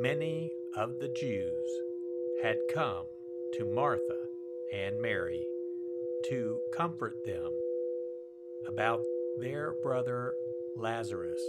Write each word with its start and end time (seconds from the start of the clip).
Many 0.00 0.52
of 0.76 1.00
the 1.00 1.08
Jews 1.08 1.80
had 2.40 2.56
come 2.72 3.06
to 3.54 3.64
Martha 3.74 4.20
and 4.72 5.02
Mary 5.02 5.44
to 6.28 6.60
comfort 6.76 7.16
them 7.26 7.50
about 8.68 9.00
their 9.40 9.74
brother 9.82 10.34
Lazarus, 10.76 11.42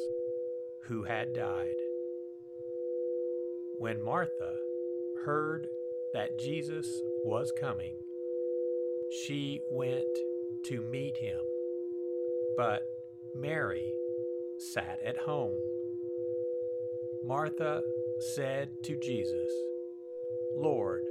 who 0.88 1.04
had 1.04 1.32
died. 1.36 1.76
When 3.78 4.04
Martha 4.04 4.56
heard 5.26 5.68
that 6.14 6.40
Jesus 6.40 6.88
was 7.24 7.54
coming, 7.62 7.94
she 9.28 9.62
went 9.70 10.18
to 10.66 10.82
meet 10.82 11.18
him, 11.18 11.40
but 12.58 12.82
Mary 13.36 13.94
sat 14.74 14.98
at 15.06 15.18
home. 15.18 15.56
Martha 17.24 17.84
said 18.20 18.70
to 18.84 19.00
Jesus, 19.02 19.52
Lord, 20.58 21.02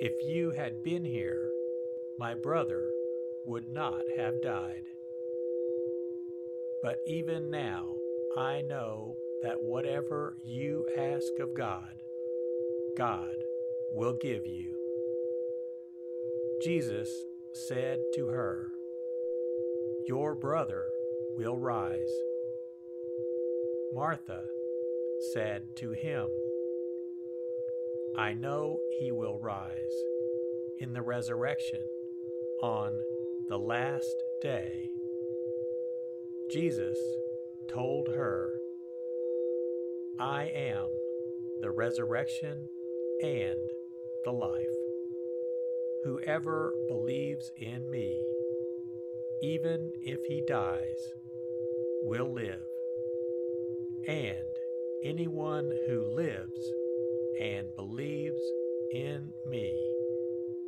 if 0.00 0.12
you 0.22 0.50
had 0.50 0.82
been 0.84 1.04
here, 1.04 1.50
my 2.18 2.34
brother 2.34 2.90
would 3.46 3.68
not 3.68 4.02
have 4.16 4.42
died. 4.42 4.84
But 6.82 6.98
even 7.06 7.50
now, 7.50 7.86
I 8.36 8.60
know 8.62 9.14
that 9.42 9.56
whatever 9.60 10.36
you 10.44 10.86
ask 10.98 11.40
of 11.40 11.56
God, 11.56 11.94
God 12.96 13.34
will 13.92 14.16
give 14.20 14.44
you. 14.44 14.76
Jesus 16.62 17.08
said 17.66 17.98
to 18.14 18.26
her, 18.26 18.68
Your 20.06 20.34
brother 20.34 20.84
will 21.36 21.56
rise. 21.56 22.12
Martha 23.94 24.42
said 25.32 25.62
to 25.76 25.92
him, 25.92 26.26
I 28.16 28.34
know 28.34 28.78
he 29.00 29.12
will 29.12 29.38
rise 29.40 29.72
in 30.80 30.92
the 30.92 31.02
resurrection 31.02 31.80
on 32.62 32.92
the 33.48 33.58
last 33.58 34.16
day. 34.42 34.88
Jesus 36.50 36.98
told 37.72 38.08
her, 38.14 38.50
I 40.20 40.50
am 40.54 40.86
the 41.60 41.70
resurrection 41.70 42.68
and 43.22 43.58
the 44.24 44.32
life. 44.32 44.66
Whoever 46.04 46.72
believes 46.88 47.50
in 47.60 47.90
me, 47.90 48.20
even 49.42 49.92
if 50.04 50.18
he 50.26 50.42
dies, 50.48 51.12
will 52.02 52.32
live. 52.32 52.62
And 54.08 54.57
Anyone 55.04 55.70
who 55.86 56.16
lives 56.16 56.72
and 57.40 57.68
believes 57.76 58.42
in 58.92 59.28
me 59.46 59.72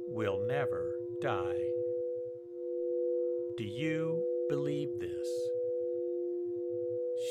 will 0.06 0.46
never 0.46 0.94
die. 1.20 1.58
Do 3.56 3.64
you 3.64 4.22
believe 4.48 4.88
this? 5.00 5.28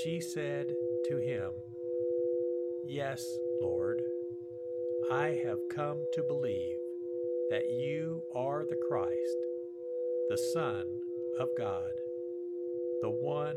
She 0.04 0.20
said 0.20 0.68
to 1.06 1.18
him, 1.20 1.52
Yes, 2.86 3.24
Lord, 3.62 4.02
I 5.10 5.40
have 5.46 5.60
come 5.74 6.04
to 6.16 6.24
believe 6.28 6.78
that 7.50 7.64
you 7.70 8.24
are 8.36 8.66
the 8.66 8.80
Christ, 8.90 9.38
the 10.30 10.38
Son 10.54 10.84
of 11.40 11.48
God, 11.58 11.92
the 13.02 13.10
one 13.10 13.56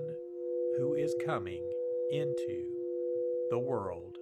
who 0.78 0.94
is 0.94 1.12
coming 1.26 1.68
into 2.12 2.81
the 3.52 3.58
world. 3.58 4.21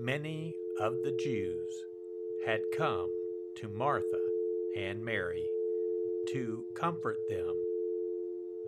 Many 0.00 0.54
of 0.78 1.02
the 1.02 1.10
Jews 1.10 1.84
had 2.46 2.60
come 2.76 3.10
to 3.56 3.68
Martha 3.68 4.20
and 4.76 5.04
Mary 5.04 5.44
to 6.28 6.64
comfort 6.76 7.18
them 7.28 7.52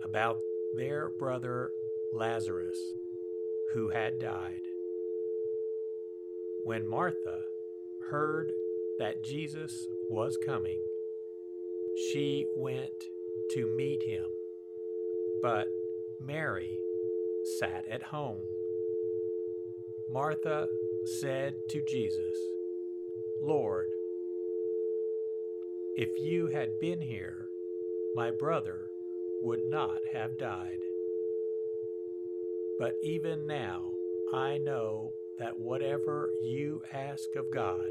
about 0.03 0.41
their 0.75 1.09
brother 1.17 1.71
Lazarus, 2.13 2.77
who 3.73 3.87
had 3.87 4.19
died. 4.19 4.59
When 6.65 6.85
Martha 6.85 7.39
heard 8.09 8.51
that 8.99 9.23
Jesus 9.23 9.87
was 10.09 10.37
coming, 10.45 10.83
she 12.11 12.45
went 12.57 13.05
to 13.51 13.73
meet 13.77 14.03
him, 14.03 14.25
but 15.41 15.67
Mary 16.19 16.77
sat 17.57 17.85
at 17.89 18.03
home. 18.03 18.41
Martha 20.11 20.67
said 21.03 21.55
to 21.69 21.81
Jesus, 21.87 22.35
Lord, 23.41 23.87
if 25.95 26.09
you 26.19 26.47
had 26.47 26.79
been 26.79 27.01
here, 27.01 27.47
my 28.15 28.31
brother 28.31 28.87
would 29.41 29.61
not 29.65 29.97
have 30.13 30.37
died. 30.37 30.77
But 32.77 32.93
even 33.03 33.47
now, 33.47 33.91
I 34.33 34.57
know 34.57 35.13
that 35.39 35.59
whatever 35.59 36.29
you 36.43 36.81
ask 36.93 37.27
of 37.35 37.45
God, 37.51 37.89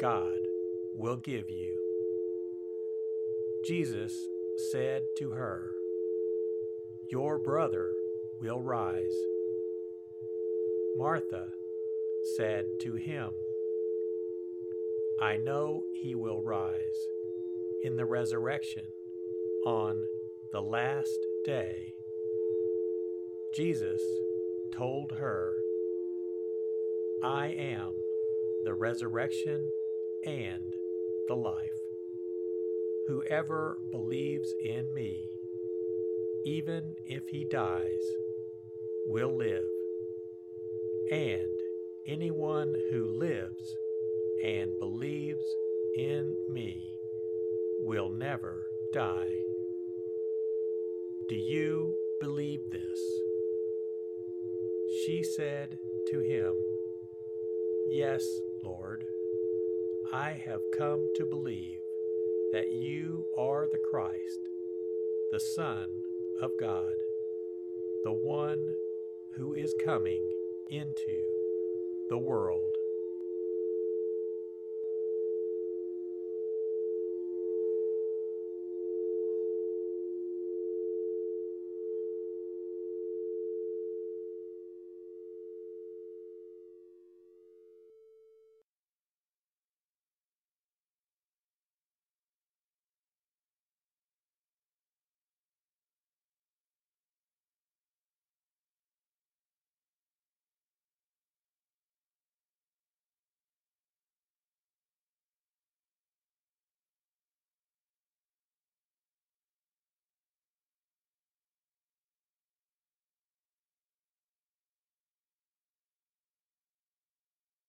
God 0.00 0.38
will 0.94 1.16
give 1.16 1.50
you. 1.50 1.76
Jesus 3.66 4.12
said 4.72 5.02
to 5.18 5.30
her, 5.30 5.72
Your 7.10 7.38
brother 7.38 7.92
will 8.40 8.62
rise. 8.62 9.14
Martha 10.96 11.48
said 12.36 12.64
to 12.82 12.94
him, 12.94 13.30
I 15.20 15.36
know 15.36 15.84
he 16.02 16.14
will 16.14 16.42
rise 16.42 17.06
in 17.82 17.96
the 17.96 18.04
resurrection 18.04 18.84
on 19.64 20.04
the 20.52 20.60
last 20.60 21.18
day. 21.44 21.94
Jesus 23.54 24.00
told 24.72 25.12
her, 25.18 25.52
I 27.22 27.48
am 27.48 27.92
the 28.64 28.74
resurrection 28.74 29.68
and 30.24 30.72
the 31.26 31.34
life. 31.34 31.70
Whoever 33.08 33.78
believes 33.90 34.52
in 34.62 34.92
me, 34.94 35.28
even 36.44 36.94
if 37.06 37.22
he 37.28 37.44
dies, 37.50 38.04
will 39.06 39.36
live. 39.36 39.64
And 41.10 41.57
anyone 42.08 42.74
who 42.90 43.06
lives 43.06 43.76
and 44.42 44.78
believes 44.78 45.44
in 45.94 46.34
me 46.50 46.82
will 47.80 48.08
never 48.08 48.66
die. 48.94 49.36
Do 51.28 51.34
you 51.34 51.94
believe 52.20 52.60
this? 52.72 52.98
She 55.04 55.22
said 55.22 55.76
to 56.10 56.20
him, 56.20 56.54
Yes, 57.90 58.24
Lord, 58.64 59.04
I 60.10 60.30
have 60.30 60.60
come 60.78 61.06
to 61.16 61.26
believe 61.26 61.80
that 62.52 62.72
you 62.72 63.26
are 63.36 63.66
the 63.70 63.80
Christ, 63.90 64.40
the 65.30 65.40
Son 65.54 65.88
of 66.40 66.52
God, 66.58 66.94
the 68.04 68.12
one 68.12 68.74
who 69.36 69.52
is 69.52 69.74
coming 69.84 70.26
into 70.70 71.37
the 72.08 72.16
world. 72.16 72.77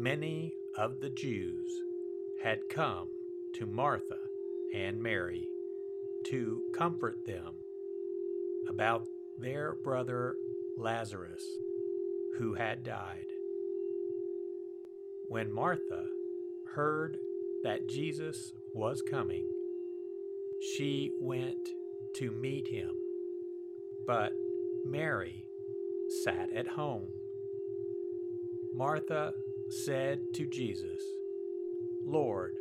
Many 0.00 0.54
of 0.78 1.00
the 1.02 1.10
Jews 1.10 1.70
had 2.42 2.70
come 2.70 3.08
to 3.56 3.66
Martha 3.66 4.16
and 4.74 5.02
Mary 5.02 5.46
to 6.30 6.62
comfort 6.74 7.26
them 7.26 7.52
about 8.66 9.06
their 9.38 9.74
brother 9.74 10.36
Lazarus, 10.78 11.44
who 12.38 12.54
had 12.54 12.82
died. 12.82 13.26
When 15.28 15.52
Martha 15.52 16.06
heard 16.74 17.18
that 17.62 17.86
Jesus 17.86 18.54
was 18.72 19.02
coming, 19.02 19.46
she 20.76 21.10
went 21.20 21.68
to 22.16 22.30
meet 22.30 22.68
him, 22.68 22.92
but 24.06 24.32
Mary 24.86 25.44
sat 26.24 26.48
at 26.56 26.68
home. 26.68 27.08
Martha 28.74 29.34
said 29.70 30.18
to 30.34 30.46
Jesus, 30.46 31.00
Lord, 32.04 32.54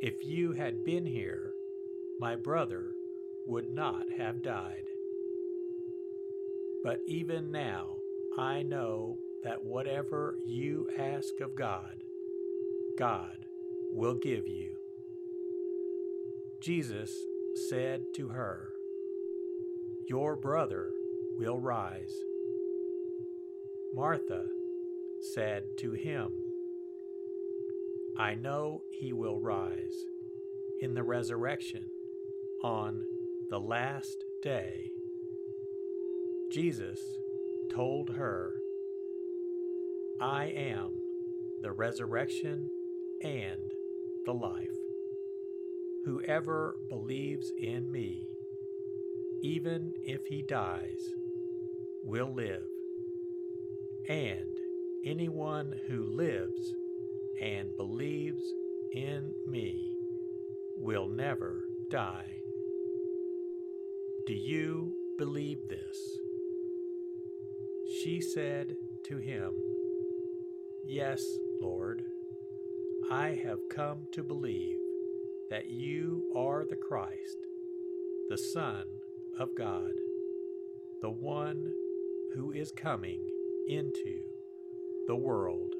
if 0.00 0.14
you 0.24 0.52
had 0.52 0.84
been 0.84 1.04
here, 1.04 1.52
my 2.20 2.36
brother 2.36 2.92
would 3.46 3.68
not 3.68 4.04
have 4.16 4.42
died. 4.42 4.84
But 6.84 7.00
even 7.08 7.50
now, 7.50 7.96
I 8.38 8.62
know 8.62 9.18
that 9.42 9.64
whatever 9.64 10.36
you 10.46 10.88
ask 10.96 11.40
of 11.40 11.56
God, 11.56 12.02
God 12.96 13.36
will 13.92 14.14
give 14.14 14.46
you. 14.46 14.76
Jesus 16.60 17.12
said 17.68 18.02
to 18.14 18.28
her, 18.28 18.68
Your 20.08 20.36
brother 20.36 20.90
will 21.36 21.58
rise. 21.58 22.14
Martha 23.94 24.44
said 25.20 25.64
to 25.78 25.92
him, 25.92 26.32
I 28.16 28.34
know 28.34 28.82
he 28.90 29.12
will 29.12 29.40
rise 29.40 30.04
in 30.80 30.94
the 30.94 31.02
resurrection 31.02 31.84
on 32.62 33.04
the 33.50 33.60
last 33.60 34.24
day. 34.42 34.90
Jesus 36.50 37.00
told 37.70 38.10
her, 38.10 38.54
I 40.20 40.46
am 40.46 40.90
the 41.62 41.72
resurrection 41.72 42.68
and 43.22 43.72
the 44.26 44.34
life. 44.34 44.68
Whoever 46.04 46.76
believes 46.88 47.52
in 47.58 47.90
me, 47.90 48.26
even 49.42 49.92
if 50.02 50.26
he 50.26 50.42
dies, 50.42 51.14
will 52.02 52.34
live. 52.34 52.66
And 54.08 54.59
Anyone 55.04 55.74
who 55.88 56.04
lives 56.14 56.74
and 57.40 57.74
believes 57.78 58.42
in 58.92 59.32
me 59.46 59.96
will 60.76 61.08
never 61.08 61.64
die. 61.90 62.26
Do 64.26 64.34
you 64.34 64.92
believe 65.16 65.56
this? 65.70 65.96
She 68.02 68.20
said 68.20 68.74
to 69.06 69.16
him, 69.16 69.52
Yes, 70.84 71.24
Lord, 71.62 72.02
I 73.10 73.40
have 73.42 73.58
come 73.70 74.06
to 74.12 74.22
believe 74.22 74.76
that 75.48 75.70
you 75.70 76.30
are 76.36 76.66
the 76.68 76.76
Christ, 76.76 77.38
the 78.28 78.36
Son 78.36 78.84
of 79.38 79.48
God, 79.56 79.92
the 81.00 81.10
one 81.10 81.72
who 82.34 82.52
is 82.52 82.70
coming 82.70 83.26
into 83.66 84.39
the 85.06 85.16
world. 85.16 85.79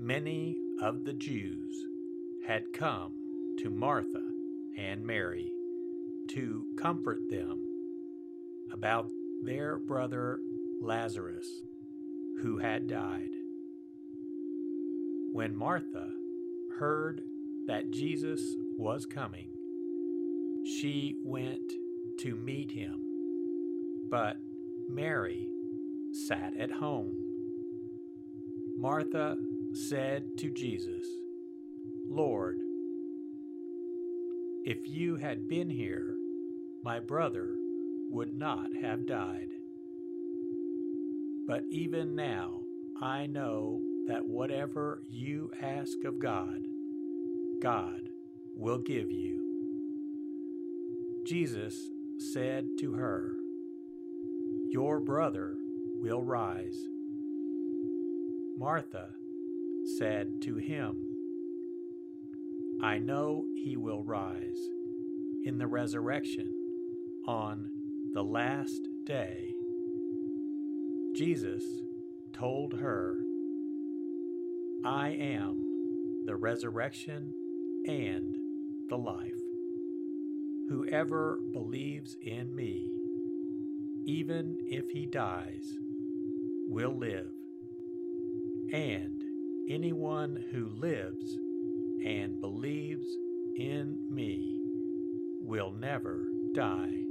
Many 0.00 0.56
of 0.80 1.04
the 1.04 1.12
Jews 1.12 1.84
had 2.46 2.72
come 2.72 3.12
to 3.58 3.68
Martha 3.68 4.22
and 4.78 5.04
Mary 5.04 5.52
to 6.30 6.64
comfort 6.78 7.18
them 7.28 7.62
about 8.72 9.10
their 9.44 9.78
brother 9.78 10.38
Lazarus, 10.80 11.46
who 12.40 12.56
had 12.56 12.88
died. 12.88 13.28
When 15.32 15.54
Martha 15.54 16.08
heard 16.78 17.20
that 17.66 17.90
Jesus 17.90 18.40
was 18.78 19.04
coming, 19.04 19.50
she 20.78 21.14
went 21.22 21.70
to 22.20 22.36
meet 22.36 22.70
him, 22.70 24.08
but 24.10 24.38
Mary 24.88 25.46
sat 26.26 26.56
at 26.58 26.70
home. 26.70 27.14
Martha 28.78 29.36
said 29.72 30.38
to 30.38 30.50
Jesus, 30.50 31.06
Lord, 32.08 32.56
if 34.64 34.78
you 34.86 35.16
had 35.16 35.48
been 35.48 35.70
here, 35.70 36.16
my 36.82 36.98
brother 36.98 37.54
would 38.10 38.34
not 38.34 38.68
have 38.82 39.06
died. 39.06 39.48
But 41.46 41.62
even 41.70 42.14
now, 42.14 42.60
I 43.00 43.26
know 43.26 43.80
that 44.08 44.26
whatever 44.26 45.02
you 45.08 45.50
ask 45.62 46.04
of 46.04 46.18
God, 46.18 46.58
God 47.62 48.08
will 48.56 48.78
give 48.78 49.10
you. 49.10 49.40
Jesus 51.24 51.90
said 52.32 52.66
to 52.80 52.94
her, 52.94 53.32
Your 54.68 55.00
brother 55.00 55.54
will 56.00 56.22
rise. 56.22 56.78
Martha 58.58 59.10
said 59.84 60.42
to 60.42 60.56
him, 60.56 61.06
I 62.82 62.98
know 62.98 63.44
he 63.54 63.76
will 63.76 64.02
rise 64.02 64.58
in 65.44 65.58
the 65.58 65.66
resurrection 65.66 66.52
on 67.26 67.70
the 68.14 68.22
last 68.22 68.88
day. 69.04 69.54
Jesus 71.14 71.64
told 72.32 72.74
her, 72.80 73.16
I 74.84 75.10
am 75.10 76.24
the 76.24 76.36
resurrection 76.36 77.32
and 77.86 78.36
the 78.88 78.96
life. 78.96 79.34
Whoever 80.68 81.38
believes 81.52 82.16
in 82.22 82.54
me, 82.54 82.90
even 84.06 84.56
if 84.66 84.88
he 84.90 85.06
dies, 85.06 85.76
will 86.68 86.96
live. 86.96 87.32
And 88.72 89.22
anyone 89.68 90.44
who 90.52 90.68
lives 90.68 91.38
and 92.04 92.40
believes 92.40 93.06
in 93.56 93.98
me 94.10 94.60
will 95.40 95.72
never 95.72 96.28
die. 96.54 97.02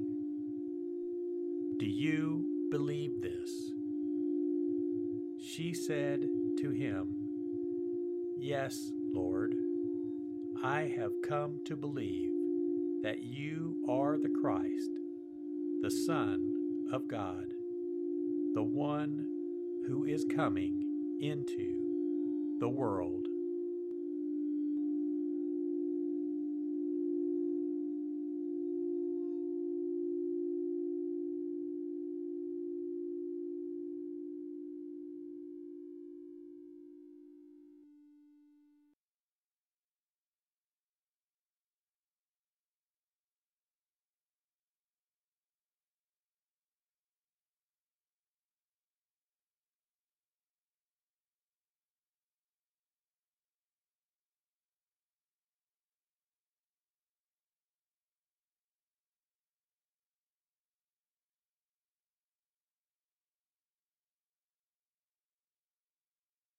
Do 1.77 1.85
you 1.85 2.45
believe 2.71 3.21
this? 3.21 3.71
She 5.41 5.73
said 5.73 6.21
to 6.59 6.71
him, 6.71 7.15
Yes, 8.37 8.91
Lord, 9.13 9.55
I 10.63 10.93
have 10.97 11.11
come 11.27 11.59
to 11.65 11.75
believe 11.75 12.31
that 13.03 13.23
you 13.23 13.77
are 13.87 14.17
the 14.17 14.33
Christ, 14.41 14.91
the 15.81 15.91
Son 15.91 16.53
of 16.91 17.07
God, 17.07 17.45
the 18.53 18.63
one 18.63 19.25
who 19.87 20.03
is 20.05 20.25
coming 20.35 20.83
into 21.21 21.78
the 22.59 22.67
world. 22.67 23.38